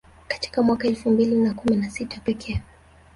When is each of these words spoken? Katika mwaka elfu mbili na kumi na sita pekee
Katika 0.27 0.63
mwaka 0.63 0.87
elfu 0.87 1.09
mbili 1.11 1.35
na 1.35 1.53
kumi 1.53 1.75
na 1.75 1.89
sita 1.89 2.19
pekee 2.19 2.61